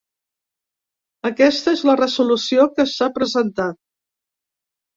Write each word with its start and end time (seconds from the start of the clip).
Aquesta 1.31 1.75
és 1.77 1.85
la 1.91 1.97
resolució 2.01 2.67
que 2.81 2.89
s’ha 2.95 3.13
presentat. 3.21 3.81